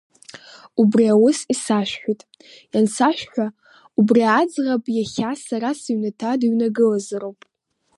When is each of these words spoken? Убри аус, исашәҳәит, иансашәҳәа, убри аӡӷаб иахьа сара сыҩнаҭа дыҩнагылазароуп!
Убри 0.81 1.05
аус, 1.13 1.39
исашәҳәит, 1.53 2.21
иансашәҳәа, 2.73 3.47
убри 3.99 4.23
аӡӷаб 4.39 4.83
иахьа 4.97 5.31
сара 5.45 5.69
сыҩнаҭа 5.81 6.39
дыҩнагылазароуп! 6.39 7.39